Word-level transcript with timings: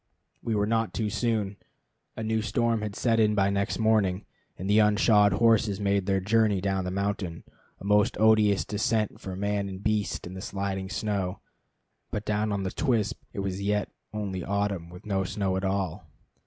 We 0.41 0.55
were 0.55 0.65
not 0.65 0.95
too 0.95 1.11
soon. 1.11 1.57
A 2.17 2.23
new 2.23 2.41
storm 2.41 2.81
had 2.81 2.95
set 2.95 3.19
in 3.19 3.35
by 3.35 3.51
next 3.51 3.77
morning, 3.77 4.25
and 4.57 4.67
the 4.67 4.79
unshod 4.79 5.33
horses 5.33 5.79
made 5.79 6.07
their 6.07 6.19
journey 6.19 6.59
down 6.59 6.85
the 6.85 6.89
mountain, 6.89 7.43
a 7.79 7.85
most 7.85 8.17
odious 8.19 8.65
descent 8.65 9.21
for 9.21 9.35
man 9.35 9.69
and 9.69 9.83
beast, 9.83 10.25
in 10.25 10.33
the 10.33 10.41
sliding 10.41 10.89
snow. 10.89 11.41
But 12.09 12.25
down 12.25 12.51
on 12.51 12.63
the 12.63 12.71
Twispt 12.71 13.19
it 13.31 13.41
was 13.41 13.61
yet 13.61 13.91
only 14.11 14.43
autumn, 14.43 14.89
with 14.89 15.05
no 15.05 15.23
snow 15.23 15.55
at 15.55 15.63
all. 15.63 16.07